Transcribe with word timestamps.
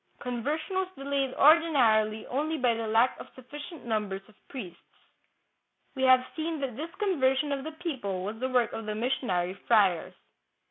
Conversion 0.19 0.77
was 0.77 0.87
delayed 0.97 1.35
ordinarily 1.35 2.25
only 2.25 2.57
by 2.57 2.73
the 2.73 2.87
lack 2.87 3.19
of 3.19 3.27
sufficient 3.35 3.85
numbers 3.85 4.23
of 4.27 4.33
priests. 4.49 4.81
We 5.93 6.01
have 6.05 6.25
seen 6.35 6.59
that 6.61 6.75
this 6.75 6.89
conversion 6.97 7.51
of 7.51 7.63
the 7.63 7.73
people 7.73 8.23
was 8.23 8.39
the 8.39 8.49
work 8.49 8.73
of 8.73 8.87
the 8.87 8.95
missionary 8.95 9.53
friars. 9.53 10.15